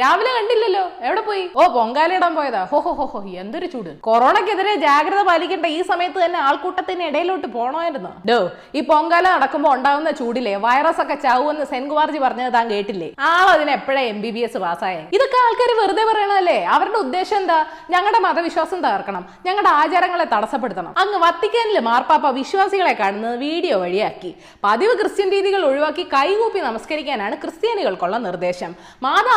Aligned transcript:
രാവിലെ 0.00 0.30
കണ്ടില്ലല്ലോ. 0.36 0.82
എവിടെ 1.06 1.22
പോയി? 1.28 1.44
ഓ 1.58 1.62
പൊങ്കാലയിടാൻ 1.76 2.32
പോയതാ. 2.38 2.60
ഹോ 2.72 2.78
ഹോ 2.86 2.90
ഹോ 2.98 3.04
ഹോ 3.12 3.20
എന്തൊരു 3.42 3.66
ചൂട്. 3.72 3.88
കൊറോണക്കെതിരെ 4.06 4.72
ജാഗ്രത 4.84 5.20
പാലിക്കേണ്ട 5.28 5.66
ഈ 5.76 5.78
സമയത്ത് 5.90 6.18
തന്നെ 6.24 6.38
ആൾക്കൂട്ടത്തിന് 6.48 7.04
ഇടയിലോട്ട് 7.10 7.48
പോണമായിരുന്നു. 7.54 8.10
ഡോ 8.28 8.36
ഈ 8.78 8.80
പൊങ്കാല 8.90 9.24
നടക്കുമ്പോൾ 9.34 9.70
ഉണ്ടാവുന്ന 9.76 10.10
ചൂടിലെ 10.20 10.52
വൈറസ് 10.64 11.00
ഒക്കെ 11.04 11.16
ചാവുമെന്ന് 11.24 11.64
സെൻകുമാർജി 11.72 12.20
പറഞ്ഞത് 12.24 12.52
താൻ 12.56 12.66
കേട്ടില്ലേ? 12.74 13.08
ആളതിന് 13.30 13.72
എപ്പോഴാ 13.78 14.02
എം 14.12 14.20
ബി 14.24 14.30
ബി 14.36 14.44
എസ് 14.48 14.60
പാസ്സായേ? 14.64 15.02
ഇതൊക്കെ 15.16 15.38
ആൾക്കാർ 15.44 15.72
വെറുതെ 15.80 16.04
പറയണല്ലേ 16.10 16.58
അവരുടെ 16.76 16.98
ഉദ്ദേശം 17.04 17.38
എന്താ? 17.40 17.58
ഞങ്ങളുടെ 17.94 18.20
മതവിശ്വാസം 18.26 18.78
തകർക്കണം. 18.86 19.24
ഞങ്ങളുടെ 19.48 19.72
ആചാരങ്ങളെ 19.80 20.28
തടസ്സപ്പെടുത്തണം. 20.34 20.92
അങ്ങ് 21.04 21.20
വത്തിക്കാനിലെ 21.26 21.82
മാർപ്പാപ്പ 21.90 22.32
വിശ്വാസികളെ 22.40 22.94
കാണുന്നത് 23.02 23.36
വീഡിയോ 23.46 23.78
വഴിയാക്കി. 23.84 24.32
പതിവ് 24.68 24.94
ക്രിസ്ത്യൻ 25.02 25.28
രീതികൾ 25.36 25.60
ഒഴിവാക്കി 25.72 26.06
കൈകൂപ്പി 26.16 26.62
നമസ്കരിക്കാനാണ് 26.68 27.34
ക്രിസ്ത്യാനികൾക്കുള്ള 27.42 28.16
നിർദ്ദേശം. 28.28 28.72
മാതാ 29.08 29.34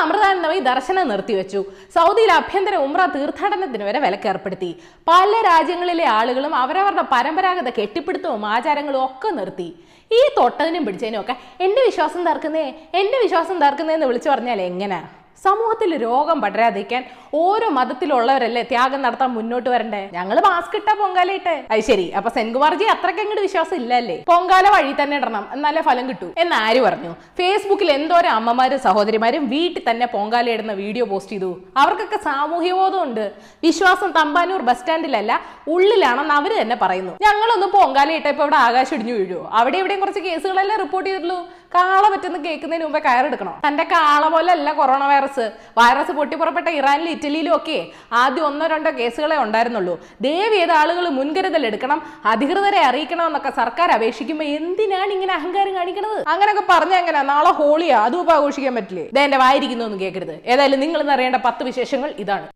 അമൃതാനന്ദമയി 0.51 0.59
ദർശനം 0.71 1.07
നിർത്തിവെച്ചു. 1.11 1.59
സൗദിയിൽ 1.95 2.31
ആഭ്യന്തര 2.39 2.75
ഉമ്ര 2.85 3.01
തീർത്ഥാടനത്തിന് 3.15 3.83
വരെ 3.87 3.99
വിലക്കേർപ്പെടുത്തി 4.05 4.71
പല 5.09 5.31
രാജ്യങ്ങളിലെ 5.49 6.05
ആളുകളും 6.19 6.53
അവരവരുടെ 6.63 7.03
പരമ്പരാഗത 7.13 7.69
കെട്ടിപ്പിടുത്തവും 7.79 8.43
ആചാരങ്ങളും 8.55 9.01
ഒക്കെ 9.07 9.29
നിർത്തി. 9.39 9.69
ഈ 10.11 10.21
തൊട്ടതിനും 10.37 10.83
പിടിച്ചതിനും 10.85 11.19
ഒക്കെ 11.23 11.35
എന്റെ 11.65 11.81
വിശ്വാസം 11.87 12.21
തർക്കുന്നേ 12.29 12.65
എന്റെ 13.01 13.17
വിശ്വാസം 13.23 13.57
തർക്കുന്നേ 13.63 13.93
എന്ന് 13.97 14.07
വിളിച്ചു 14.11 14.29
പറഞ്ഞാൽ 14.33 14.61
എങ്ങനെയാ 14.69 15.03
സമൂഹത്തിൽ 15.45 15.91
രോഗം 16.07 16.37
പടരാതിരിക്കാൻ 16.41 17.03
ഓരോ 17.33 17.67
മതത്തിലുള്ളവരല്ലേ 17.77 18.61
ത്യാഗം 18.71 19.01
നടത്താൻ 19.01 19.29
മുന്നോട്ട് 19.37 19.69
വരണ്ടേ? 19.73 20.01
ഞങ്ങൾ 20.13 20.37
മാസ്ക് 20.47 20.75
ഇട്ട 20.79 20.89
പൊങ്കാലയിട്ടെ. 20.99 21.55
അത് 21.73 21.79
ശരി. 21.89 22.05
അപ്പൊ 22.17 22.29
സെൻകുമാർജി 22.29 22.85
അത്രയ്ക്ക് 22.93 23.21
അങ്ങോട്ട് 23.21 23.41
വിശ്വാസം 23.41 23.75
ഇല്ലല്ലേ? 23.75 24.17
പൊങ്കാല 24.31 24.65
വഴി 24.75 24.93
തന്നെ 25.01 25.17
ഇടണം. 25.17 25.45
എന്നാലേ 25.55 25.81
ഫലം 25.81 26.09
കിട്ടൂ. 26.09 26.27
എന്ന് 26.43 26.55
ആര് 26.55 26.81
പറഞ്ഞു? 26.87 27.11
ഫേസ്ബുക്കിൽ 27.39 27.91
എന്തോരം 27.91 28.33
അമ്മമാരും 28.39 28.79
സഹോദരിമാരും 28.87 29.45
വീട്ടിൽ 29.53 29.83
തന്നെ 29.89 30.05
പൊങ്കാല 30.15 30.49
ഇടുന്ന 30.49 30.73
വീഡിയോ 30.83 31.05
പോസ്റ്റ് 31.05 31.31
ചെയ്തു. 31.31 31.51
അവർക്കൊക്കെ 31.77 32.19
സാമൂഹ്യബോധം 32.29 33.01
ഉണ്ട്. 33.03 33.25
വിശ്വാസം 33.63 34.11
തമ്പാനൂർ 34.19 34.61
ബസ് 34.61 34.79
സ്റ്റാൻഡിലല്ല 34.81 35.31
ഉള്ളിലാണെന്ന് 35.67 36.33
അവർ 36.33 36.53
തന്നെ 36.61 36.75
പറയുന്നു. 36.75 37.15
ഞങ്ങളൊന്നും 37.27 37.71
പൊങ്കാല 37.77 38.11
ഇട്ടപ്പോ 38.19 38.43
ഇവിടെ 38.43 38.59
ആകാശം 38.67 38.95
ഇടിഞ്ഞു 38.95 39.13
വീഴുവോ? 39.13 39.49
അവിടെ 39.53 39.77
എവിടെയും 39.77 39.99
കുറച്ച് 39.99 40.19
കേസുകളല്ലേ 40.19 40.75
റിപ്പോർട്ട് 40.75 41.09
ചെയ്തിട്ടുള്ളൂ. 41.09 41.39
കാള 41.75 42.03
പറ്റുന്ന 42.13 42.37
കേൾക്കുന്നതിന് 42.45 42.85
മുമ്പേ 42.85 42.99
കയറെടുക്കണം 43.05 43.53
തന്റെ 43.65 43.83
കാള 43.93 44.23
പോലെ 44.33 44.51
അല്ല 44.55 44.69
കൊറോണ 44.79 45.03
വൈറസ് 45.11 45.45
വൈറസ് 45.79 46.13
പൊട്ടിപ്പുറപ്പെട്ട 46.17 46.69
ഇറാനിലും 46.79 47.11
ഇറ്റലിയിലും 47.15 47.53
ഒക്കെ 47.57 47.77
ആദ്യം 48.21 48.45
ഒന്നോ 48.49 48.65
രണ്ടോ 48.73 48.91
കേസുകളെ 48.99 49.37
ഉണ്ടായിരുന്നുള്ളൂ. 49.45 49.95
ദയവ് 50.25 50.55
ചെയ്ത 50.57 50.73
ആളുകൾ 50.81 51.05
മുൻകരുതൽ 51.19 51.65
എടുക്കണം 51.69 52.01
അധികൃതരെ 52.33 52.81
അറിയിക്കണം 52.89 53.25
എന്നൊക്കെ 53.29 53.51
സർക്കാർ 53.61 53.89
അപേക്ഷിക്കുമ്പോൾ 53.97 54.49
എന്തിനാണ് 54.57 55.11
ഇങ്ങനെ 55.17 55.33
അഹങ്കാരം 55.39 55.75
കാണിക്കണത്? 55.79 56.17
അങ്ങനെയൊക്കെ 56.33 56.65
പറഞ്ഞ 56.73 56.95
എങ്ങനെ? 57.01 57.21
നാളെ 57.33 57.53
ഹോളിയാ 57.61 57.99
അതും 58.07 58.31
ആഘോഷിക്കാൻ 58.37 58.75
പറ്റില്ലേ? 58.79 59.05
ഇതെന്റെ 59.13 59.39
വായിരിക്കുന്നു 59.45 59.85
ഒന്നും 59.87 60.01
കേൾക്കരുത് 60.03 60.35
ഏതായാലും 60.53 60.81
നിങ്ങൾ 60.85 61.11
അറിയേണ്ട 61.17 61.39
പത്ത് 61.47 61.63
വിശേഷങ്ങൾ 61.69 62.11
ഇതാണ്. 62.25 62.47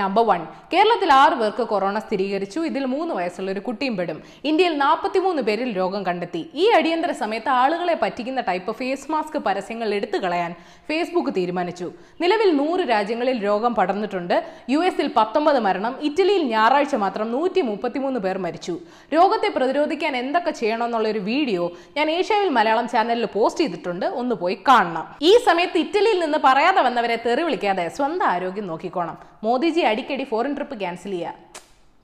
നമ്പർ 0.00 0.24
വൺ 0.30 0.40
കേരളത്തിൽ 0.72 1.10
ആറ് 1.12 1.34
പേർക്ക് 1.40 1.64
കൊറോണ 1.72 1.98
സ്ഥിരീകരിച്ചു. 2.06 2.60
ഇതിൽ 2.70 2.84
മൂന്ന് 2.94 3.12
വയസ്സുള്ള 3.18 3.50
ഒരു 3.54 3.60
കുട്ടിയും 3.66 3.94
പെടും. 3.96 4.18
ഇന്ത്യയിൽ 4.50 4.74
നാൽപ്പത്തിമൂന്ന് 4.84 5.42
പേരിൽ 5.48 5.70
രോഗം 5.76 6.02
കണ്ടെത്തി. 6.06 6.42
ഈ 6.54 6.64
അടിയന്തര 6.78 7.12
സമയത്ത് 7.22 7.50
ആളുകളെ 7.60 7.94
പറ്റിക്കുന്ന 8.02 8.40
ടൈപ്പ് 8.48 8.72
ഫേസ് 8.80 9.10
മാസ്ക് 9.12 9.38
പരസ്യങ്ങൾ 9.46 9.88
എടുത്തു 9.98 10.18
കളയാൻ 10.24 10.52
ഫേസ്ബുക്ക് 10.88 11.32
തീരുമാനിച്ചു. 11.36 11.88
നിലവിൽ 12.20 12.50
നൂറ് 12.60 12.82
രാജ്യങ്ങളിൽ 12.90 13.38
രോഗം 13.44 13.74
പടർന്നിട്ടുണ്ട്. 13.74 14.36
യു 14.74 14.80
എസിൽ 14.88 15.08
പത്തൊമ്പത് 15.16 15.60
മരണം. 15.66 15.94
ഇറ്റലിയിൽ 16.08 16.44
ഞായറാഴ്ച 16.54 16.94
മാത്രം 17.04 17.32
നൂറ്റി 17.36 17.60
മുപ്പത്തിമൂന്ന് 17.70 18.20
പേർ 18.26 18.38
മരിച്ചു. 18.46 18.74
രോഗത്തെ 19.16 19.50
പ്രതിരോധിക്കാൻ 19.56 20.16
എന്തൊക്കെ 20.22 20.54
ചെയ്യണമെന്നുള്ള 20.60 21.08
ഒരു 21.14 21.22
വീഡിയോ 21.30 21.64
ഞാൻ 21.96 22.06
ഏഷ്യാവിൽ 22.18 22.50
മലയാളം 22.58 22.88
ചാനലിൽ 22.94 23.28
പോസ്റ്റ് 23.36 23.64
ചെയ്തിട്ടുണ്ട്. 23.64 24.06
ഒന്ന് 24.22 24.34
പോയി 24.42 24.58
കാണണം. 24.68 25.06
ഈ 25.30 25.32
സമയത്ത് 25.48 25.78
ഇറ്റലിയിൽ 25.84 26.20
നിന്ന് 26.24 26.38
പറയാതെ 26.44 26.82
വന്നവരെ 26.88 27.18
തെറി 27.26 27.42
വിളിക്കാതെ 27.42 27.88
സ്വന്തം 27.96 28.26
ആരോഗ്യം 28.34 28.66
നോക്കിക്കോണം. 28.72 29.16
മോദിജി 29.44 29.82
അടിക്കടി 29.90 30.24
ഫോറിൻ 30.32 30.52
ട്രിപ്പ് 30.56 30.76
ക്യാൻസൽ 30.82 31.12
ചെയ്യുക 31.16 31.34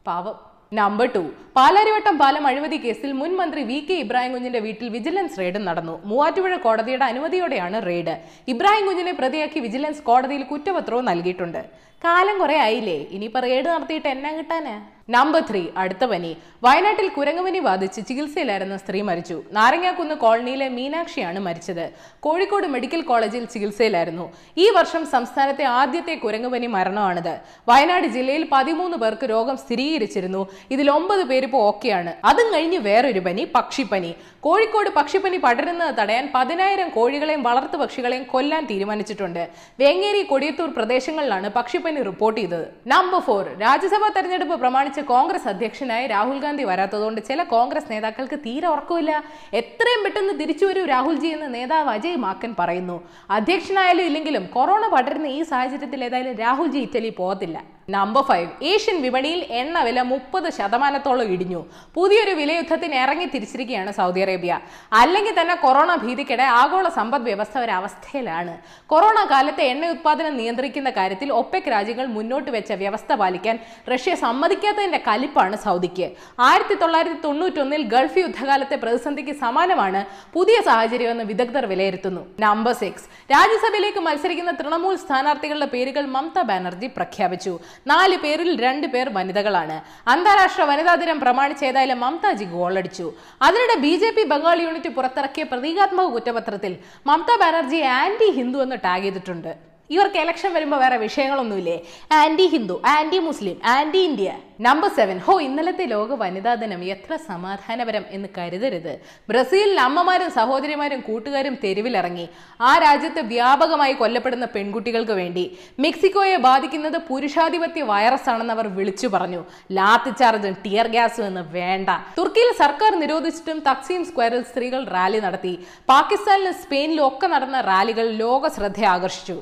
പാവം. 0.06 0.36
നമ്പർ 0.78 1.06
ടു 1.14 1.22
പാലാരിവട്ടം 1.56 2.14
പാലം 2.20 2.44
അഴിമതി 2.50 2.76
കേസിൽ 2.84 3.10
മുൻ 3.12 3.32
മന്ത്രി 3.40 3.62
വി 3.70 3.78
കെ 3.88 3.96
ഇബ്രാഹിം 4.04 4.32
കുഞ്ഞിന്റെ 4.34 4.60
വീട്ടിൽ 4.66 4.88
വിജിലൻസ് 4.88 5.38
റെയ്ഡ് 5.40 5.60
നടന്നു. 5.68 5.94
മൂവാറ്റുപുഴ 6.10 6.56
കോടതിയുടെ 6.66 7.04
അനുമതിയോടെയാണ് 7.12 7.78
റെയ്ഡ് 7.88 8.14
ഇബ്രാഹിം 8.52 8.86
കുഞ്ഞിനെ 8.88 9.12
പ്രതിയാക്കി 9.20 9.60
വിജിലൻസ് 9.66 10.02
കോടതിയിൽ 10.08 10.42
കുറ്റപത്രവും 10.52 11.04
നൽകിയിട്ടുണ്ട്. 11.10 11.62
കാലം 12.04 12.36
കുറെ 12.42 12.56
ആയില്ലേ? 12.66 12.98
ഇനിയിപ്പോ 13.16 13.40
റെയ്ഡ് 13.48 13.68
നടത്തിയിട്ട് 13.74 14.08
എന്നാ 14.14 14.30
കിട്ടാന്? 14.38 14.74
നമ്പർ 15.10 15.42
ത്രീ 15.50 15.64
അടുത്ത 15.76 16.04
പനി. 16.04 16.36
വയനാട്ടിൽ 16.62 17.08
കുരങ്ങുപനി 17.08 17.58
ബാധിച്ച് 17.58 18.00
ചികിത്സയിലായിരുന്ന 18.08 18.76
സ്ത്രീ 18.76 19.00
മരിച്ചു. 19.00 19.42
നാരങ്ങാക്കുന്ന് 19.52 20.14
കോളനിയിലെ 20.14 20.68
മീനാക്ഷിയാണ് 20.68 21.38
മരിച്ചത്. 21.38 21.90
കോഴിക്കോട് 22.20 22.66
മെഡിക്കൽ 22.66 23.00
കോളേജിൽ 23.00 23.44
ചികിത്സയിലായിരുന്നു. 23.44 24.32
ഈ 24.58 24.70
വർഷം 24.70 25.06
സംസ്ഥാനത്തെ 25.06 25.64
ആദ്യത്തെ 25.64 26.14
കുരങ്ങുപനി 26.14 26.66
മരണമാണിത്. 26.66 27.38
വയനാട് 27.68 28.06
ജില്ലയിൽ 28.06 28.48
പതിമൂന്ന് 28.52 28.96
പേർക്ക് 28.96 29.24
രോഗം 29.30 29.56
സ്ഥിരീകരിച്ചിരുന്നു. 29.56 30.46
ഇതിൽ 30.70 30.90
ഒമ്പത് 30.90 31.22
പേരിപ്പോ 31.22 31.58
ഓക്കെയാണ്. 31.68 32.14
അതും 32.24 32.54
കഴിഞ്ഞ് 32.54 32.78
വേറൊരു 32.78 33.20
പനി 33.20 33.48
പക്ഷിപ്പനി. 33.54 34.14
കോഴിക്കോട് 34.44 34.88
പക്ഷിപ്പനി 34.96 35.38
പടരുന്നത് 35.42 35.90
തടയാൻ 35.98 36.24
പതിനായിരം 36.34 36.88
കോഴികളെയും 36.94 37.42
വളർത്തു 37.48 37.76
പക്ഷികളെയും 37.82 38.24
കൊല്ലാൻ 38.32 38.62
തീരുമാനിച്ചിട്ടുണ്ട്. 38.70 39.42
വേങ്ങേരി 39.82 40.22
കൊടിയത്തൂർ 40.30 40.70
പ്രദേശങ്ങളിലാണ് 40.78 41.48
പക്ഷിപ്പനി 41.56 42.00
റിപ്പോർട്ട് 42.08 42.38
ചെയ്തത്. 42.40 42.64
നമ്പർ 42.92 43.20
ഫോർ 43.26 43.44
രാജ്യസഭാ 43.64 44.08
തെരഞ്ഞെടുപ്പ് 44.16 44.56
പ്രമാണിച്ച് 44.62 45.02
കോൺഗ്രസ് 45.12 45.48
അധ്യക്ഷനായി 45.52 46.06
രാഹുൽ 46.14 46.38
ഗാന്ധി 46.44 46.64
വരാത്തതുകൊണ്ട് 46.70 47.20
ചില 47.28 47.42
കോൺഗ്രസ് 47.54 47.88
നേതാക്കൾക്ക് 47.92 48.38
തീരെ 48.46 48.68
ഉറക്കമില്ല. 48.74 49.12
എത്രയും 49.60 50.02
പെട്ടെന്ന് 50.06 50.34
തിരിച്ചു 50.40 50.66
വരൂ 50.70 50.82
രാഹുൽജി 50.94 51.30
എന്ന് 51.36 51.50
നേതാവ് 51.58 51.92
അജയ് 51.96 52.20
മാക്കൻ 52.26 52.54
പറയുന്നു. 52.62 52.98
അധ്യക്ഷനായാലും 53.38 54.06
ഇല്ലെങ്കിലും 54.10 54.46
കൊറോണ 54.56 54.86
പടരുന്ന 54.96 55.30
ഈ 55.38 55.42
സാഹചര്യത്തിൽ 55.52 56.02
ഏതായാലും 56.08 56.36
രാഹുൽജി 56.44 56.80
ഇറ്റലി 56.88 57.12
പോകത്തില്ല. 57.20 57.58
നമ്പർ 57.94 58.22
ഫൈവ് 58.28 58.48
ഏഷ്യൻ 58.70 58.96
വിപണിയിൽ 59.04 59.40
എണ്ണ 59.60 59.76
വില 59.86 60.00
മുപ്പത് 60.10 60.48
ശതമാനത്തോളം 60.58 61.28
ഇടിഞ്ഞു. 61.34 61.60
പുതിയൊരു 61.96 62.32
വിലയുദ്ധത്തിന് 62.40 62.96
ഇറങ്ങി 63.04 63.26
തിരിച്ചിരിക്കുകയാണ് 63.32 63.90
സൗദി 63.98 64.20
അറേബ്യ. 64.24 64.52
അല്ലെങ്കിൽ 65.00 65.34
തന്നെ 65.38 65.54
കൊറോണ 65.64 65.90
ഭീതിക്കിടെ 66.02 66.46
ആഗോള 66.60 66.86
സമ്പദ് 66.98 67.26
വ്യവസ്ഥ 67.28 67.56
ഒരവസ്ഥയിലാണ് 67.64 68.54
കൊറോണ 68.92 69.18
കാലത്തെ 69.32 69.64
എണ്ണ 69.72 69.90
ഉത്പാദനം 69.94 70.34
നിയന്ത്രിക്കുന്ന 70.40 70.90
കാര്യത്തിൽ 70.98 71.28
ഒപ്പെക് 71.40 71.68
രാജ്യങ്ങൾ 71.74 72.06
മുന്നോട്ട് 72.16 72.50
വെച്ച 72.56 72.72
വ്യവസ്ഥ 72.82 73.12
പാലിക്കാൻ 73.22 73.58
റഷ്യ 73.92 74.14
സമ്മതിക്കാത്തതിന്റെ 74.24 75.00
കലിപ്പാണ് 75.08 75.58
സൗദിക്ക്. 75.66 76.08
ആയിരത്തി 76.48 76.76
തൊള്ളായിരത്തി 76.82 77.20
തൊണ്ണൂറ്റൊന്നിൽ 77.26 77.84
ഗൾഫ് 77.94 78.22
യുദ്ധകാലത്തെ 78.24 78.78
പ്രതിസന്ധിക്ക് 78.84 79.36
സമാനമാണ് 79.44 80.02
പുതിയ 80.36 80.56
സാഹചര്യമെന്ന് 80.70 81.26
വിദഗ്ധർ 81.32 81.66
വിലയിരുത്തുന്നു. 81.74 82.24
നമ്പർ 82.46 82.74
സിക്സ് 82.82 83.06
രാജ്യസഭയിലേക്ക് 83.34 84.00
മത്സരിക്കുന്ന 84.08 84.54
തൃണമൂൽ 84.62 84.96
സ്ഥാനാർത്ഥികളുടെ 85.04 85.70
പേരുകൾ 85.74 86.04
മമതാ 86.16 86.42
ബാനർജി 86.52 86.88
പ്രഖ്യാപിച്ചു. 86.98 87.52
നാല് 87.90 88.16
പേരിൽ 88.24 88.50
രണ്ട് 88.64 88.86
പേർ 88.94 89.06
വനിതകളാണ്. 89.16 89.76
അന്താരാഷ്ട്ര 90.12 90.62
വനിതാ 90.70 90.94
ദിനം 91.02 91.18
പ്രമാണിച്ച് 91.24 91.64
ഏതായാലും 91.70 92.00
മമതാജി 92.04 92.46
ഗോളടിച്ചു 92.54 93.06
അതിനിടെ 93.46 93.76
B 93.84 93.92
J 94.02 94.10
P 94.16 94.24
Bengal 94.32 94.58
unit 94.66 94.92
പുറത്തിറക്കിയ 94.98 95.44
പ്രതീകാത്മക 95.52 96.08
കുറ്റപത്രത്തിൽ 96.16 96.74
മമതാ 97.10 97.36
ബാനർജി 97.42 97.80
ആന്റി 97.98 98.30
ഹിന്ദു 98.38 98.60
എന്ന് 98.66 98.78
ടാഗ് 98.86 99.04
ചെയ്തിട്ടുണ്ട്. 99.08 99.52
ഇവർക്ക് 99.90 100.18
ഇലക്ഷൻ 100.18 100.54
വരുമ്പോൾ 100.54 100.78
വേറെ 100.80 100.96
വിഷയങ്ങളൊന്നുമില്ലേ? 100.96 101.74
Anti 102.12 102.46
Hindu 102.46 102.82
anti 102.86 103.18
Muslim 103.18 103.56
anti 103.64 103.98
India. 103.98 104.30
Number 104.60 104.90
seven 104.96 105.18
ഹോ 105.18 105.40
ഇന്നലത്തെ 105.40 105.84
ലോക 105.84 106.14
വനിതാ 106.22 106.54
ദിനം 106.54 106.84
എത്ര 106.84 107.16
സമാധാനപരം 107.16 108.04
എന്ന് 108.10 108.28
കരുതരുത്. 108.38 109.00
ബ്രസീലിൽ 109.28 109.80
അമ്മമാരും 109.80 110.30
സഹോദരിമാരും 110.30 111.00
കൂട്ടുകാരും 111.00 111.58
തെരുവിലിറങ്ങി. 111.64 112.28
ആ 112.60 112.78
രാജ്യത്ത് 112.78 113.20
വ്യാപകമായി 113.20 113.92
കൊല്ലപ്പെടുന്ന 113.92 114.48
പെൺകുട്ടികൾക്ക് 114.54 115.12
വേണ്ടി. 115.12 115.58
മെക്സിക്കോയെ 115.78 116.36
ബാധിക്കുന്നത് 116.36 116.98
പുരുഷാധിപത്യ 117.10 117.82
വൈറസ് 117.82 118.30
ആണെന്ന് 118.30 118.52
അവർ 118.52 118.68
വിളിച്ചു 118.78 119.06
പറഞ്ഞു. 119.06 119.44
ലാത്തി 119.72 120.10
ചാർജും 120.10 120.56
ടിയർ 120.66 120.86
ഗ്യാസും 120.86 121.26
എന്ന് 121.26 121.44
വേണ്ട. 121.58 121.88
തുർക്കിയിൽ 122.18 122.52
സർക്കാർ 122.62 122.94
നിരോധിച്ചിട്ടും 123.04 123.60
തക്സീം 123.70 124.04
സ്ക്വയറിൽ 124.04 124.42
സ്ത്രീകൾ 124.42 124.84
റാലി 124.96 125.20
നടത്തി. 125.20 125.54
പാകിസ്ഥാനിലും 125.92 126.54
സ്പെയിനിലും 126.64 127.06
ഒക്കെ 127.06 127.26
നടന്ന 127.26 127.60
റാലികൾ 127.60 128.08
ലോക 128.24 128.48
ശ്രദ്ധ 128.48 128.84
ആകർഷിച്ചു 128.96 129.38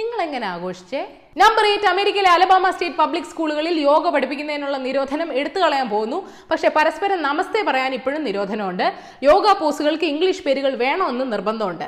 നിങ്ങൾ 0.00 0.20
എങ്ങനെ 0.26 0.46
ആഘോഷിച്ചേ? 0.46 1.00
നമ്പർ 1.36 1.64
എയ്റ്റ് 1.70 1.86
അമേരിക്കയിലെ 1.86 2.30
അലബാമ 2.30 2.70
സ്റ്റേറ്റ് 2.70 2.96
പബ്ലിക് 2.96 3.28
സ്കൂളുകളിൽ 3.32 3.80
യോഗ 3.80 4.08
പഠിപ്പിക്കുന്നതിനുള്ള 4.08 4.76
നിരോധനം 4.76 5.32
എടുത്തു 5.32 5.58
കളയാൻ 5.60 5.88
പോകുന്നു. 5.88 6.18
പക്ഷേ 6.50 6.68
പരസ്പരം 6.76 7.22
നമസ്തേ 7.22 7.62
പറയാൻ 7.62 7.94
ഇപ്പോഴും 7.94 8.22
നിരോധനമുണ്ട്. 8.28 8.86
യോഗ 9.22 9.52
പോസുകൾക്ക് 9.52 10.04
ഇംഗ്ലീഷ് 10.04 10.42
പേരുകൾ 10.42 10.74
വേണമെന്ന് 10.84 11.32
നിർബന്ധമുണ്ട്. 11.32 11.86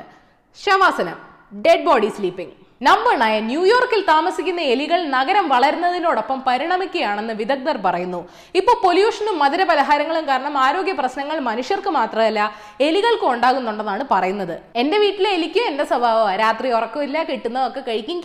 ശവാസനം 0.65 1.17
dead 1.65 1.85
body 1.85 2.07
sleeping 2.07 2.53
number 2.81 3.13
nine 3.21 3.43
ന്യൂയോർക്കിൽ 3.49 4.01
താമസിക്കുന്ന 4.09 4.61
എലികൾ 4.73 4.99
നഗരം 5.13 5.45
വളരുന്നതിനോടൊപ്പം 5.51 6.39
പരിണമിക്കുകയാണെന്ന് 6.47 7.33
വിദഗ്ധർ 7.41 7.77
പറയുന്നു. 7.85 8.19
ഇപ്പോൾ 8.59 8.75
പൊല്യൂഷനും 8.85 9.35
മധുര 9.43 9.63
പലഹാരങ്ങളും 9.69 10.25
കാരണം 10.31 10.55
ആരോഗ്യ 10.63 10.93
പ്രശ്നങ്ങൾ 11.01 11.37
മനുഷ്യർക്ക് 11.49 11.91
മാത്രമല്ല 11.97 12.39
എലികൾക്കും 12.87 13.29
ഉണ്ടാകുന്നുണ്ടെന്നാണ് 13.35 14.05
പറയുന്നത്. 14.13 14.55
എന്റെ 14.81 14.97
വീട്ടിലെ 15.03 15.29
എലിക്ക് 15.37 15.61
എന്റെ 15.69 15.85
സ്വഭാവമാണ് 15.91 16.39
രാത്രി 16.43 16.71
ഉറക്കമില്ല 16.79 17.23
കിട്ടുന്നതൊക്കെ 17.29 17.83
കഴിക്കും 17.89 18.19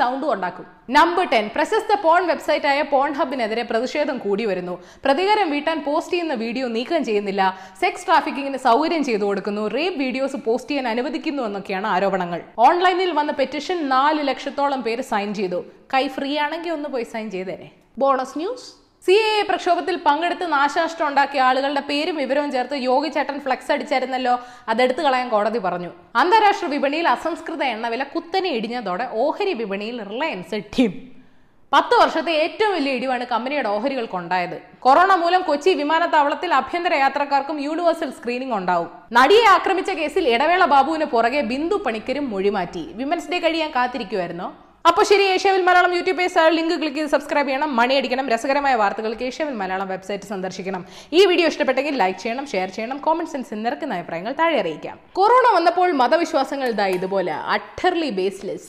സൗണ്ടും 0.00 0.28
ഉണ്ടാക്കും. 0.34 0.66
നമ്പർ 0.96 1.24
ടെൻ 1.32 1.44
പ്രശസ്ത 1.56 1.92
പോൺ 2.04 2.22
വെബ്സൈറ്റായ 2.30 2.80
പോൺ 2.92 3.10
ഹബിനെതിരെ 3.18 3.64
പ്രതിഷേധം 3.70 4.16
കൂടി 4.24 4.44
വരുന്നു. 4.50 4.74
പ്രതികാരം 5.04 5.48
വീട്ടാൻ 5.54 5.78
പോസ്റ്റ് 5.86 6.14
ചെയ്യുന്ന 6.14 6.34
വീഡിയോ 6.44 6.66
നീക്കം 6.76 7.02
ചെയ്യുന്നില്ല. 7.08 7.42
സെക്സ് 7.82 8.06
ട്രാഫിക്കിങ്ങിന് 8.08 8.60
സൗകര്യം 8.68 9.02
ചെയ്തു 9.08 9.24
കൊടുക്കുന്നു. 9.28 9.64
റേപ്പ് 9.76 9.98
വീഡിയോസ് 10.04 10.38
പോസ്റ്റ് 10.48 10.70
ചെയ്യാൻ 10.72 10.88
അനുവദിക്കുന്നു 10.94 11.42
എന്നൊക്കെയാണ് 11.48 11.88
ആരോപണങ്ങൾ. 11.94 12.42
ഓൺലൈനിൽ 12.68 13.12
വന്ന 13.20 13.32
പെറ്റിഷൻ 13.52 13.80
നാല് 13.88 14.20
ലക്ഷത്തോളം 14.28 14.80
പേര് 14.84 15.02
സൈൻ 15.08 15.30
ചെയ്തു. 15.38 15.58
കൈ 15.92 16.02
ഫ്രീ 16.14 16.30
ആണെങ്കിൽ 16.44 16.70
ഒന്ന് 16.74 16.88
പോയി 16.92 17.06
സൈൻ 17.10 17.26
ചെയ്തേരെ 17.34 17.66
ബോണസ് 18.02 18.36
ന്യൂസ് 18.40 18.68
സി 19.06 19.14
എ 19.24 19.42
പ്രക്ഷോഭത്തിൽ 19.48 19.96
പങ്കെടുത്ത് 20.06 20.46
നാശനഷ്ടം 20.54 21.06
ഉണ്ടാക്കിയ 21.08 21.42
ആളുകളുടെ 21.48 21.82
പേരും 21.90 22.16
വിവരവും 22.22 22.50
ചേർത്ത് 22.54 22.76
യോഗി 22.88 23.10
ചേട്ടൻ 23.16 23.38
ഫ്ലെക്സ് 23.44 23.70
അടിച്ചായിരുന്നല്ലോ. 23.74 24.34
അതെടുത്തു 24.72 25.02
കളയാൻ 25.06 25.28
കോടതി 25.34 25.60
പറഞ്ഞു. 25.66 25.90
അന്താരാഷ്ട്ര 26.20 26.68
വിപണിയിൽ 26.74 27.08
അസംസ്കൃത 27.16 27.62
എണ്ണവില 27.74 28.06
കുത്തനെ 28.14 28.52
ഇടിഞ്ഞതോടെ 28.58 29.08
ഓഹരി 29.24 29.54
വിപണിയിൽ 29.62 29.98
റിലയൻസ് 30.12 30.62
ടീം. 30.76 30.94
പത്ത് 31.74 31.94
വർഷത്തെ 32.00 32.32
ഏറ്റവും 32.44 32.72
വലിയ 32.76 32.96
ഇടിവാണ് 32.96 33.24
കമ്പനിയുടെ 33.30 33.68
ഓഹരികൾക്കുണ്ടായത്. 33.74 34.56
കൊറോണ 34.84 35.12
മൂലം 35.20 35.42
കൊച്ചി 35.46 35.70
വിമാനത്താവളത്തിൽ 35.78 36.50
ആഭ്യന്തര 36.56 36.94
യാത്രക്കാർക്കും 37.02 37.56
യൂണിവേഴ്സൽ 37.66 38.10
സ്ക്രീനിംഗ് 38.16 38.56
ഉണ്ടാവും. 38.56 38.88
നടിയെ 39.16 39.44
ആക്രമിച്ച 39.52 39.90
കേസിൽ 40.00 40.24
ഇടവേള 40.32 40.64
ബാബുവിന് 40.72 41.06
പുറകെ 41.14 41.40
ബിന്ദു 41.52 41.76
പണിക്കരും 41.84 42.26
മൊഴിമാറ്റി. 42.32 42.82
വിമൻസ് 42.98 43.30
ഡേ 43.32 43.38
കഴിയാൻ 43.44 43.70
കാത്തിരിക്കുമായിരുന്നോ 43.76 44.48
അപ്പോൾ 44.90 45.04
ശരി 45.10 45.24
ഏഷ്യാവിൽ 45.34 45.62
Malayalam 45.68 45.92
YouTube 45.96 46.18
page 46.20 46.44
link 46.58 46.74
click 46.80 46.98
ചെയ്ത് 46.98 47.12
സബ്സ്ക്രൈബ് 47.14 47.48
ചെയ്യണം. 47.50 47.70
മണി 47.78 47.94
അടിക്കണം 47.98 48.28
രസകരമായ 48.32 48.74
വാർത്തകൾക്ക് 48.82 49.24
ഏഷ്യാവിൽ 49.28 49.54
മലയാളം 49.60 49.88
വെബ്സൈറ്റ് 49.92 50.28
സന്ദർശിക്കണം. 50.32 50.82
ഈ 51.18 51.22
വീഡിയോ 51.30 51.48
ഇഷ്ടപ്പെട്ടെങ്കിൽ 51.52 51.96
ലൈക്ക് 52.02 52.20
ചെയ്യണം 52.24 52.48
ഷെയർ 52.52 52.68
ചെയ്യണം 52.76 53.00
കോമന്റ് 53.06 53.32
സെൻസ് 53.34 53.60
നിരക്കുന്ന 53.66 53.98
അഭിപ്രായങ്ങൾ 53.98 54.34
താഴെ 54.40 54.58
അറിയിക്കാം. 54.64 54.98
കൊറോണ 55.20 55.46
വന്നപ്പോൾ 55.56 55.88
മതവിശ്വാസങ്ങൾ 56.02 56.68
ഇതാ 56.74 56.88
ഇതുപോലെ. 56.98 57.34
Utterly 57.56 58.10
baseless 58.20 58.68